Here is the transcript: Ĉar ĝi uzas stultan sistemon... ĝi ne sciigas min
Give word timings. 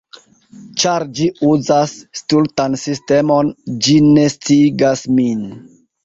Ĉar 0.83 1.03
ĝi 1.17 1.25
uzas 1.49 1.91
stultan 2.21 2.77
sistemon... 2.83 3.51
ĝi 3.89 3.97
ne 4.07 4.23
sciigas 4.37 5.05
min 5.19 5.45